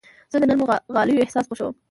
زه 0.31 0.37
د 0.41 0.43
نرمو 0.49 0.65
غالیو 0.95 1.23
احساس 1.23 1.45
خوښوم. 1.49 1.73